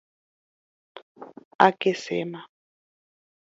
Akeséma. 1.65 2.41